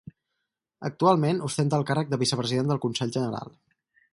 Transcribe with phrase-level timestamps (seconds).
[0.89, 3.55] Actualment ostenta el càrrec de vicepresident del Consell General.